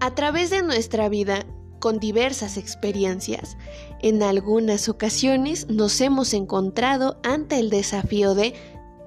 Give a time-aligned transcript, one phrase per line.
[0.00, 1.44] A través de nuestra vida,
[1.80, 3.56] con diversas experiencias,
[4.00, 8.54] en algunas ocasiones nos hemos encontrado ante el desafío de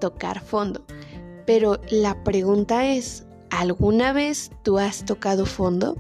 [0.02, 0.84] tocar fondo.
[1.46, 5.98] Pero la pregunta es, ¿alguna vez tú has tocado fondo?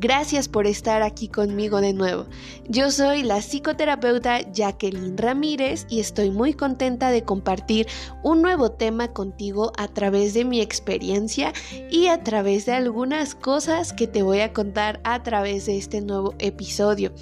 [0.00, 2.26] Gracias por estar aquí conmigo de nuevo.
[2.68, 7.88] Yo soy la psicoterapeuta Jacqueline Ramírez y estoy muy contenta de compartir
[8.22, 11.52] un nuevo tema contigo a través de mi experiencia
[11.90, 16.00] y a través de algunas cosas que te voy a contar a través de este
[16.00, 17.12] nuevo episodio.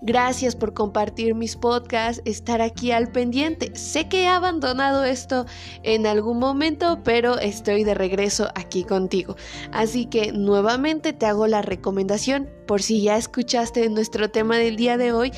[0.00, 3.76] Gracias por compartir mis podcasts, estar aquí al pendiente.
[3.76, 5.44] Sé que he abandonado esto
[5.82, 9.36] en algún momento, pero estoy de regreso aquí contigo.
[9.70, 12.21] Así que nuevamente te hago la recomendación
[12.66, 15.32] por si ya escuchaste nuestro tema del día de hoy,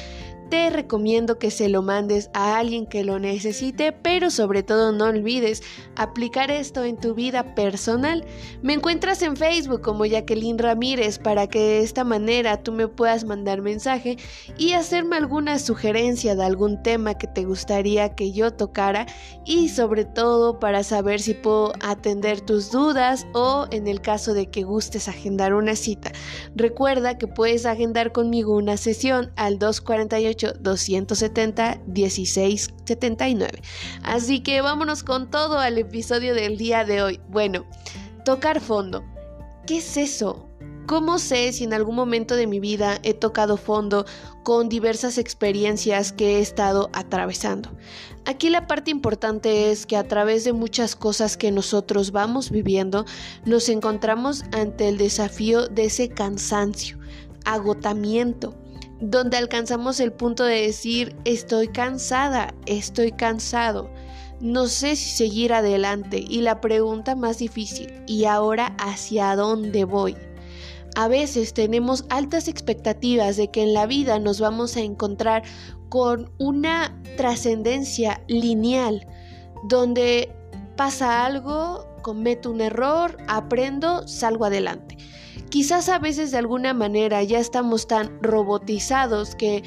[0.51, 5.07] te recomiendo que se lo mandes a alguien que lo necesite, pero sobre todo no
[5.07, 5.63] olvides
[5.97, 8.25] aplicar esto en tu vida personal.
[8.63, 13.25] Me encuentras en Facebook como Jacqueline Ramírez para que de esta manera tú me puedas
[13.25, 14.17] mandar mensaje
[14.59, 19.07] y hacerme alguna sugerencia de algún tema que te gustaría que yo tocara
[19.45, 24.51] y sobre todo para saber si puedo atender tus dudas o en el caso de
[24.51, 26.13] que gustes agendar una cita.
[26.55, 33.63] Recuerda que puedes agendar conmigo una sesión al 248 270 1679.
[34.03, 37.21] Así que vámonos con todo al episodio del día de hoy.
[37.29, 37.65] Bueno,
[38.25, 39.05] tocar fondo.
[39.67, 40.49] ¿Qué es eso?
[40.87, 44.05] ¿Cómo sé si en algún momento de mi vida he tocado fondo
[44.43, 47.75] con diversas experiencias que he estado atravesando?
[48.27, 53.07] Aquí la parte importante es que a través de muchas cosas que nosotros vamos viviendo,
[53.47, 56.99] nos encontramos ante el desafío de ese cansancio,
[57.47, 58.55] agotamiento,
[59.11, 63.91] donde alcanzamos el punto de decir estoy cansada, estoy cansado,
[64.41, 70.17] no sé si seguir adelante y la pregunta más difícil, ¿y ahora hacia dónde voy?
[70.97, 75.43] A veces tenemos altas expectativas de que en la vida nos vamos a encontrar
[75.89, 79.07] con una trascendencia lineal,
[79.69, 80.33] donde
[80.77, 84.97] pasa algo, cometo un error, aprendo, salgo adelante.
[85.55, 89.63] Quizás a veces de alguna manera ya estamos tan robotizados que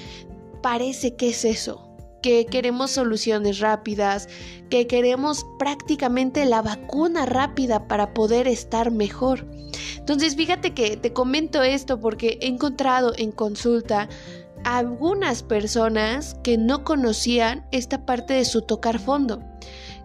[0.62, 4.28] parece que es eso, que queremos soluciones rápidas,
[4.70, 9.48] que queremos prácticamente la vacuna rápida para poder estar mejor.
[9.98, 14.10] Entonces fíjate que te comento esto porque he encontrado en consulta
[14.66, 19.42] algunas personas que no conocían esta parte de su tocar fondo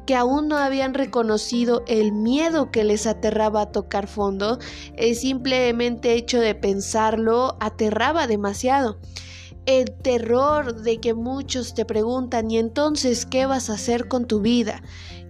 [0.06, 4.58] que aún no habían reconocido el miedo que les aterraba a tocar fondo,
[4.96, 8.98] el simplemente hecho de pensarlo aterraba demasiado.
[9.64, 14.40] El terror de que muchos te preguntan y entonces qué vas a hacer con tu
[14.40, 14.82] vida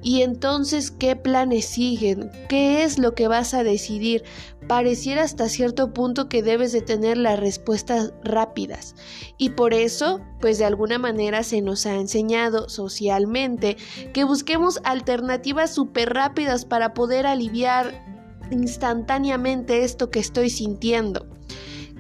[0.03, 4.25] y entonces qué planes siguen, qué es lo que vas a decidir,
[4.66, 8.97] pareciera hasta cierto punto que debes de tener las respuestas rápidas.
[9.38, 13.76] Y por eso, pues de alguna manera se nos ha enseñado socialmente
[14.12, 18.04] que busquemos alternativas súper rápidas para poder aliviar
[18.50, 21.31] instantáneamente esto que estoy sintiendo.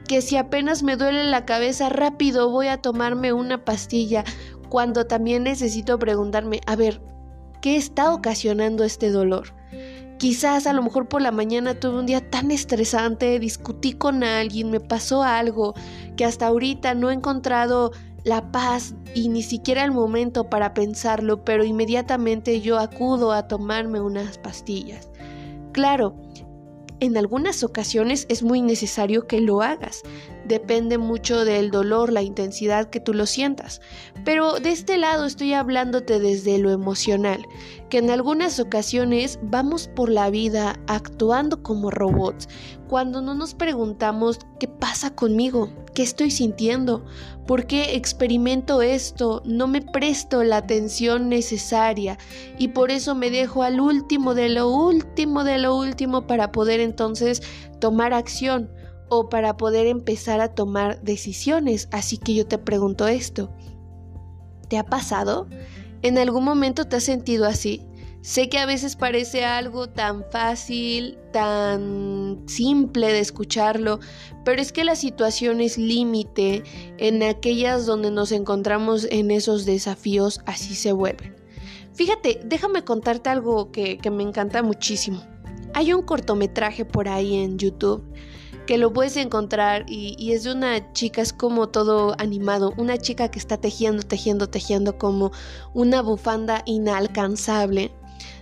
[0.06, 4.24] Que si apenas me duele la cabeza rápido voy a tomarme una pastilla,
[4.68, 7.02] cuando también necesito preguntarme, a ver,
[7.60, 9.54] ¿qué está ocasionando este dolor?
[10.18, 14.70] Quizás a lo mejor por la mañana tuve un día tan estresante, discutí con alguien,
[14.70, 15.74] me pasó algo
[16.16, 17.90] que hasta ahorita no he encontrado
[18.24, 24.00] la paz y ni siquiera el momento para pensarlo, pero inmediatamente yo acudo a tomarme
[24.00, 25.08] unas pastillas.
[25.72, 26.14] Claro,
[27.02, 30.02] en algunas ocasiones es muy necesario que lo hagas.
[30.44, 33.80] Depende mucho del dolor, la intensidad que tú lo sientas.
[34.24, 37.46] Pero de este lado estoy hablándote desde lo emocional,
[37.88, 42.48] que en algunas ocasiones vamos por la vida actuando como robots,
[42.88, 47.04] cuando no nos preguntamos qué pasa conmigo, qué estoy sintiendo,
[47.46, 52.18] por qué experimento esto, no me presto la atención necesaria
[52.58, 56.80] y por eso me dejo al último de lo último de lo último para poder
[56.80, 57.42] entonces
[57.78, 58.70] tomar acción
[59.14, 61.86] o para poder empezar a tomar decisiones.
[61.92, 63.52] Así que yo te pregunto esto,
[64.68, 65.48] ¿te ha pasado?
[66.00, 67.86] ¿En algún momento te has sentido así?
[68.22, 74.00] Sé que a veces parece algo tan fácil, tan simple de escucharlo,
[74.44, 76.62] pero es que la situación es límite
[76.96, 81.36] en aquellas donde nos encontramos en esos desafíos, así se vuelven.
[81.92, 85.22] Fíjate, déjame contarte algo que, que me encanta muchísimo.
[85.74, 88.04] Hay un cortometraje por ahí en YouTube
[88.66, 93.30] que lo puedes encontrar y, es de una chica, es como todo animado, una chica
[93.30, 95.32] que está tejiendo, tejiendo, tejiendo como
[95.74, 97.92] una bufanda inalcanzable,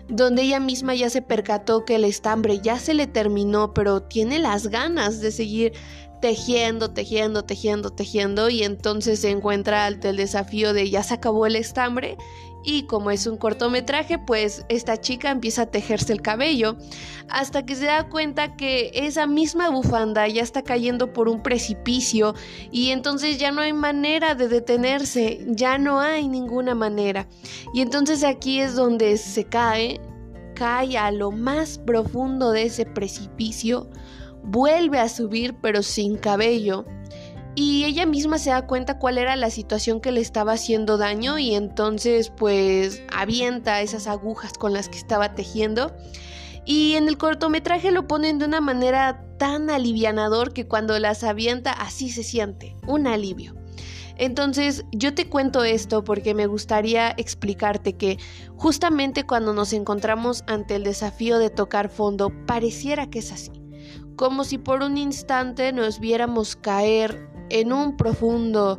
[0.08, 4.38] donde ella misma ya se percató que el estambre ya se le terminó, pero tiene
[4.38, 5.72] las ganas de seguir
[6.20, 11.46] tejiendo, tejiendo, tejiendo, tejiendo y entonces se encuentra ante el desafío de ya se acabó
[11.46, 12.16] el estambre
[12.62, 16.76] y como es un cortometraje, pues esta chica empieza a tejerse el cabello
[17.28, 22.34] hasta que se da cuenta que esa misma bufanda ya está cayendo por un precipicio
[22.70, 27.28] y entonces ya no hay manera de detenerse, ya no hay ninguna manera.
[27.72, 30.00] Y entonces aquí es donde se cae,
[30.54, 33.88] cae a lo más profundo de ese precipicio,
[34.42, 36.84] vuelve a subir pero sin cabello.
[37.54, 41.38] Y ella misma se da cuenta cuál era la situación que le estaba haciendo daño
[41.38, 45.94] y entonces pues avienta esas agujas con las que estaba tejiendo.
[46.64, 51.72] Y en el cortometraje lo ponen de una manera tan alivianador que cuando las avienta
[51.72, 53.56] así se siente, un alivio.
[54.20, 58.18] Entonces yo te cuento esto porque me gustaría explicarte que
[58.54, 63.50] justamente cuando nos encontramos ante el desafío de tocar fondo pareciera que es así,
[64.20, 68.78] como si por un instante nos viéramos caer en un profundo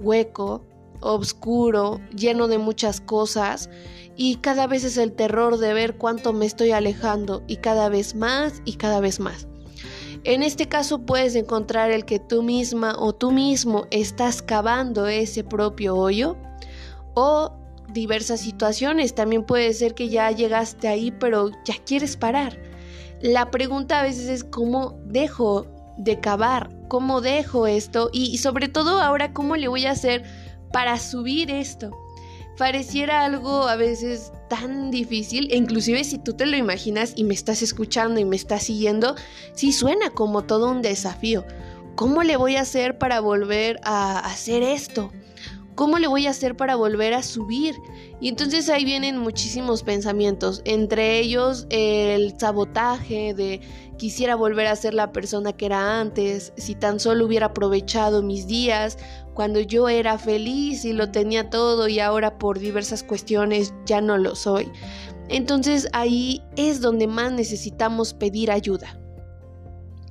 [0.00, 0.66] hueco,
[0.98, 3.70] oscuro, lleno de muchas cosas,
[4.16, 8.16] y cada vez es el terror de ver cuánto me estoy alejando, y cada vez
[8.16, 9.46] más y cada vez más.
[10.24, 15.44] En este caso puedes encontrar el que tú misma o tú mismo estás cavando ese
[15.44, 16.36] propio hoyo,
[17.14, 17.52] o
[17.92, 22.69] diversas situaciones, también puede ser que ya llegaste ahí pero ya quieres parar.
[23.20, 25.66] La pregunta a veces es cómo dejo
[25.98, 30.24] de cavar, cómo dejo esto y, sobre todo ahora cómo le voy a hacer
[30.72, 31.90] para subir esto.
[32.56, 37.34] Pareciera algo a veces tan difícil, e inclusive si tú te lo imaginas y me
[37.34, 39.14] estás escuchando y me estás siguiendo,
[39.54, 41.44] sí suena como todo un desafío.
[41.96, 45.10] ¿Cómo le voy a hacer para volver a hacer esto?
[45.80, 47.74] ¿Cómo le voy a hacer para volver a subir?
[48.20, 53.62] Y entonces ahí vienen muchísimos pensamientos, entre ellos el sabotaje de
[53.96, 58.46] quisiera volver a ser la persona que era antes, si tan solo hubiera aprovechado mis
[58.46, 58.98] días
[59.32, 64.18] cuando yo era feliz y lo tenía todo y ahora por diversas cuestiones ya no
[64.18, 64.70] lo soy.
[65.30, 68.99] Entonces ahí es donde más necesitamos pedir ayuda.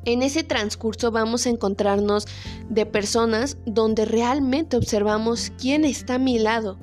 [0.10, 2.26] En ese transcurso vamos a encontrarnos
[2.68, 6.80] de personas donde realmente observamos quién está a mi lado,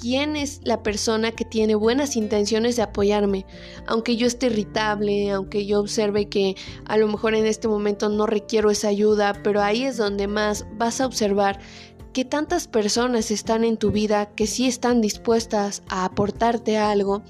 [0.00, 3.44] quién es la persona que tiene buenas intenciones de apoyarme,
[3.88, 8.28] aunque yo esté irritable, aunque yo observe que a lo mejor en este momento no
[8.28, 11.58] requiero esa ayuda, pero ahí es donde más vas a observar
[12.12, 17.22] que tantas personas están en tu vida que sí están dispuestas a aportarte algo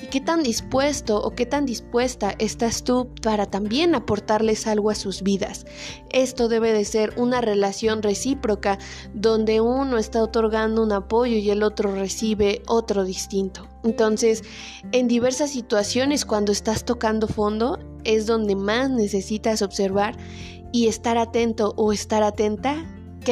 [0.00, 4.94] y qué tan dispuesto o qué tan dispuesta estás tú para también aportarles algo a
[4.94, 5.66] sus vidas.
[6.10, 8.78] Esto debe de ser una relación recíproca
[9.12, 13.66] donde uno está otorgando un apoyo y el otro recibe otro distinto.
[13.82, 14.44] Entonces,
[14.92, 20.16] en diversas situaciones cuando estás tocando fondo es donde más necesitas observar
[20.72, 22.84] y estar atento o estar atenta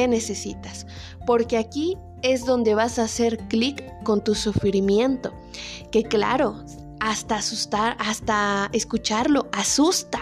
[0.05, 0.85] necesitas,
[1.25, 5.33] porque aquí es donde vas a hacer clic con tu sufrimiento,
[5.91, 6.63] que claro,
[6.99, 10.19] hasta asustar, hasta escucharlo, asusta.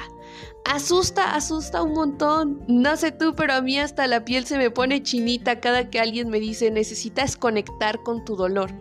[0.66, 2.64] Asusta, asusta un montón.
[2.68, 6.00] No sé tú, pero a mí hasta la piel se me pone chinita cada que
[6.00, 8.72] alguien me dice necesitas conectar con tu dolor.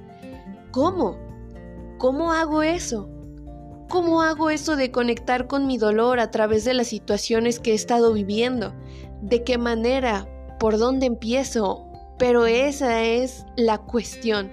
[0.70, 1.18] ¿Cómo?
[1.98, 3.08] ¿Cómo hago eso?
[3.90, 7.74] ¿Cómo hago eso de conectar con mi dolor a través de las situaciones que he
[7.74, 8.74] estado viviendo?
[9.20, 10.26] ¿De qué manera?
[10.58, 11.86] ¿Por dónde empiezo?
[12.18, 14.50] Pero esa es la cuestión.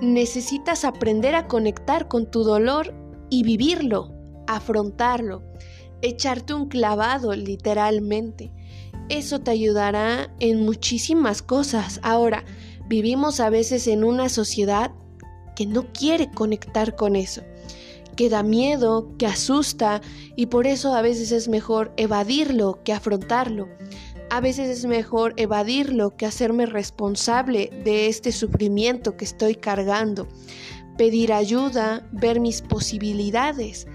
[0.00, 2.94] Necesitas aprender a conectar con tu dolor
[3.30, 4.12] y vivirlo,
[4.46, 5.42] afrontarlo,
[6.02, 8.52] echarte un clavado literalmente.
[9.08, 12.00] Eso te ayudará en muchísimas cosas.
[12.02, 12.44] Ahora,
[12.88, 14.92] vivimos a veces en una sociedad
[15.54, 17.42] que no quiere conectar con eso,
[18.16, 20.00] que da miedo, que asusta
[20.36, 23.68] y por eso a veces es mejor evadirlo que afrontarlo.
[24.34, 30.26] A veces es mejor evadirlo que hacerme responsable de este sufrimiento que estoy cargando.
[30.98, 33.86] Pedir ayuda, ver mis posibilidades.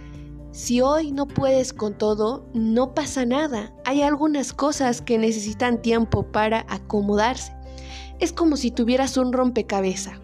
[0.54, 3.74] Si hoy no puedes con todo, no pasa nada.
[3.84, 7.54] Hay algunas cosas que necesitan tiempo para acomodarse.
[8.22, 10.22] Es como si tuvieras un rompecabezas.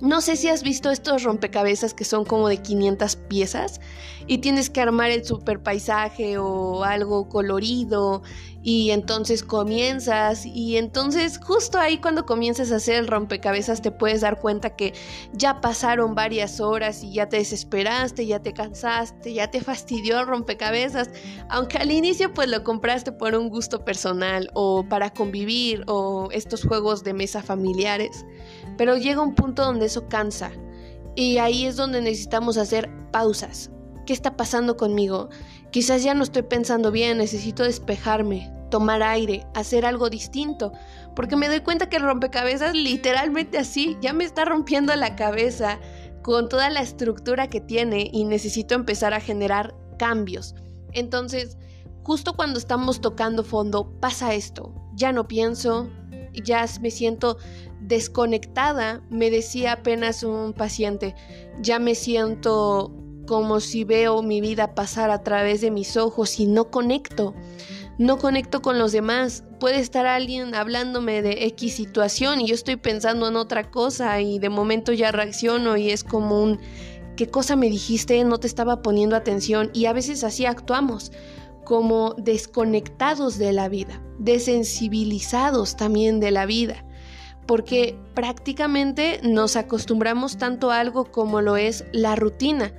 [0.00, 3.80] No sé si has visto estos rompecabezas que son como de 500 piezas
[4.26, 8.22] y tienes que armar el super paisaje o algo colorido
[8.62, 14.20] y entonces comienzas y entonces justo ahí cuando comienzas a hacer el rompecabezas te puedes
[14.20, 14.92] dar cuenta que
[15.32, 20.26] ya pasaron varias horas y ya te desesperaste, ya te cansaste, ya te fastidió el
[20.26, 21.10] rompecabezas,
[21.48, 26.64] aunque al inicio pues lo compraste por un gusto personal o para convivir o estos
[26.64, 28.26] juegos de mesa familiares,
[28.80, 30.52] pero llega un punto donde eso cansa
[31.14, 33.70] Y ahí es donde necesitamos hacer pausas.
[34.06, 35.28] ¿Qué está pasando conmigo?
[35.70, 40.72] Quizás ya no estoy pensando bien, necesito despejarme, tomar aire, hacer algo distinto,
[41.14, 45.78] porque me doy cuenta que el rompecabezas literalmente así, ya me está rompiendo la cabeza
[46.22, 50.54] con toda la estructura que tiene y necesito empezar a generar cambios.
[50.94, 51.58] Entonces,
[52.02, 55.90] justo cuando estamos tocando fondo, pasa esto, ya no pienso,
[56.32, 57.36] ya me siento
[57.90, 61.14] desconectada, me decía apenas un paciente,
[61.60, 62.94] ya me siento
[63.26, 67.34] como si veo mi vida pasar a través de mis ojos y no conecto,
[67.98, 69.44] no conecto con los demás.
[69.58, 74.38] Puede estar alguien hablándome de X situación y yo estoy pensando en otra cosa y
[74.38, 76.60] de momento ya reacciono y es como un,
[77.16, 78.22] ¿qué cosa me dijiste?
[78.24, 81.10] No te estaba poniendo atención y a veces así actuamos
[81.64, 86.84] como desconectados de la vida, desensibilizados también de la vida,
[87.50, 92.72] porque prácticamente nos acostumbramos tanto a algo como lo es la rutina,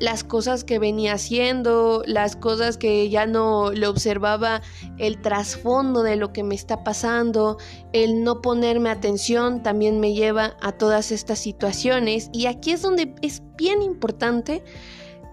[0.00, 4.62] las cosas que venía haciendo, las cosas que ya no le observaba
[4.98, 7.58] el trasfondo de lo que me está pasando,
[7.92, 13.14] el no ponerme atención también me lleva a todas estas situaciones y aquí es donde
[13.22, 14.64] es bien importante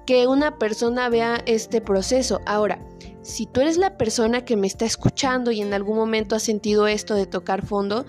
[0.05, 2.41] que una persona vea este proceso.
[2.45, 2.79] Ahora,
[3.23, 6.87] si tú eres la persona que me está escuchando y en algún momento has sentido
[6.87, 8.05] esto de tocar fondo,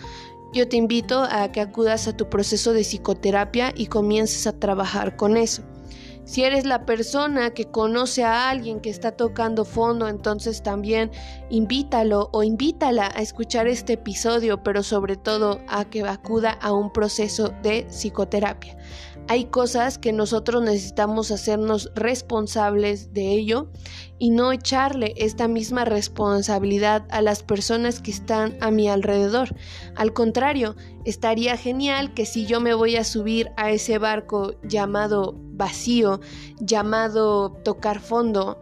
[0.55, 5.17] yo te invito a que acudas a tu proceso de psicoterapia y comiences a trabajar
[5.17, 5.63] con eso.
[6.25, 11.11] Si eres la persona que conoce a alguien que está tocando fondo, entonces también
[11.51, 16.91] invítalo o invítala a escuchar este episodio, pero sobre todo a que acuda a un
[16.93, 18.75] proceso de psicoterapia.
[19.27, 23.69] Hay cosas que nosotros necesitamos hacernos responsables de ello
[24.19, 29.57] y no echarle esta misma responsabilidad a las personas que están a mi alrededor.
[29.97, 30.77] Al contrario,
[31.07, 36.21] estaría genial que si yo me voy a subir a ese barco llamado vacío,
[36.61, 38.61] llamado tocar fondo,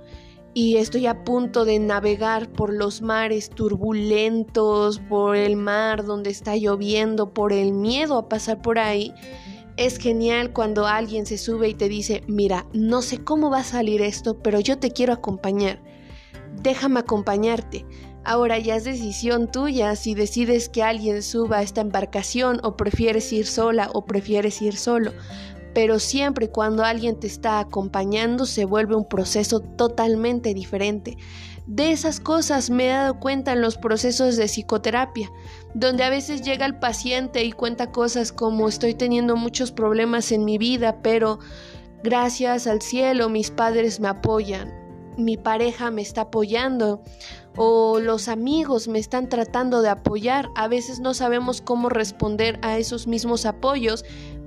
[0.55, 6.57] y estoy a punto de navegar por los mares turbulentos, por el mar donde está
[6.57, 9.15] lloviendo, por el miedo a pasar por ahí,
[9.85, 13.65] es genial cuando alguien se sube y te dice, mira, no sé cómo va a
[13.65, 15.81] salir esto, pero yo te quiero acompañar.
[16.63, 17.85] Déjame acompañarte.
[18.25, 23.33] Ahora ya es decisión tuya si decides que alguien suba a esta embarcación o prefieres
[23.33, 25.13] ir sola o prefieres ir solo.
[25.75, 31.17] Pero siempre cuando alguien te está acompañando se vuelve un proceso totalmente diferente.
[31.67, 35.31] De esas cosas me he dado cuenta en los procesos de psicoterapia,
[35.75, 40.45] donde a veces llega el paciente y cuenta cosas como estoy teniendo muchos problemas en
[40.45, 41.39] mi vida, pero
[42.03, 44.73] gracias al cielo mis padres me apoyan,
[45.17, 47.03] mi pareja me está apoyando
[47.57, 50.49] o los amigos me están tratando de apoyar.
[50.57, 54.05] A veces no sabemos cómo responder a esos mismos apoyos,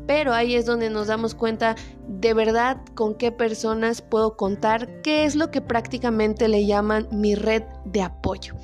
[0.08, 1.76] pero ahí es donde nos damos cuenta
[2.08, 7.36] de verdad con qué personas puedo contar, qué es lo que prácticamente le llaman mi
[7.36, 8.56] red de apoyo.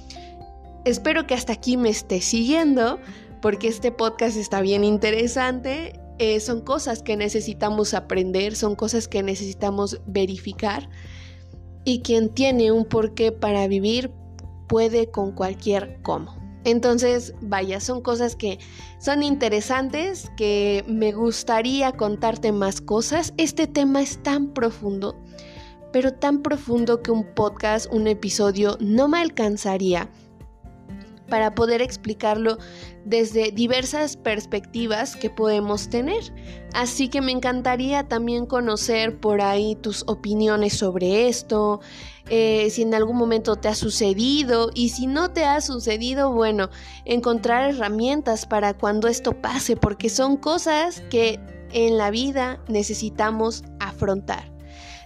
[0.83, 2.99] Espero que hasta aquí me esté siguiendo
[3.41, 5.99] porque este podcast está bien interesante.
[6.17, 10.89] Eh, son cosas que necesitamos aprender, son cosas que necesitamos verificar.
[11.85, 14.11] Y quien tiene un porqué para vivir
[14.67, 16.35] puede con cualquier cómo.
[16.63, 18.59] Entonces, vaya, son cosas que
[18.99, 23.33] son interesantes, que me gustaría contarte más cosas.
[23.37, 25.15] Este tema es tan profundo,
[25.91, 30.09] pero tan profundo que un podcast, un episodio no me alcanzaría
[31.31, 32.57] para poder explicarlo
[33.05, 36.21] desde diversas perspectivas que podemos tener.
[36.73, 41.79] Así que me encantaría también conocer por ahí tus opiniones sobre esto,
[42.29, 46.69] eh, si en algún momento te ha sucedido y si no te ha sucedido, bueno,
[47.05, 51.39] encontrar herramientas para cuando esto pase, porque son cosas que
[51.71, 54.51] en la vida necesitamos afrontar.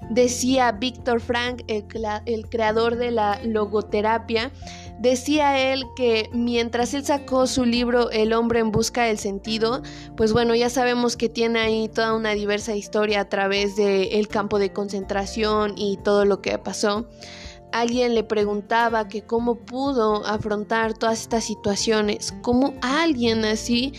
[0.09, 4.51] Decía Víctor Frank, el creador de la logoterapia,
[4.99, 9.81] Decía él que mientras él sacó su libro El hombre en busca del sentido,
[10.15, 14.27] pues bueno, ya sabemos que tiene ahí toda una diversa historia a través del el
[14.29, 17.07] campo de concentración y todo lo que pasó.
[17.73, 23.91] Alguien le preguntaba que cómo pudo afrontar todas estas situaciones, cómo alguien así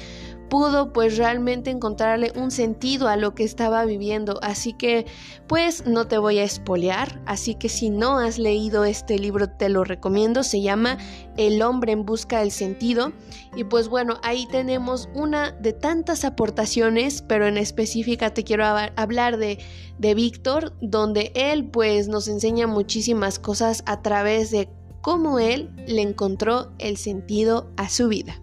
[0.49, 4.39] pudo pues realmente encontrarle un sentido a lo que estaba viviendo.
[4.43, 5.07] Así que
[5.47, 9.69] pues no te voy a espolear, así que si no has leído este libro te
[9.69, 10.99] lo recomiendo, se llama
[11.37, 13.13] El hombre en busca del sentido
[13.55, 18.65] y pues bueno, ahí tenemos una de tantas aportaciones, pero en específica te quiero
[18.97, 19.59] hablar de,
[19.99, 24.69] de Víctor, donde él pues nos enseña muchísimas cosas a través de
[25.01, 28.43] cómo él le encontró el sentido a su vida.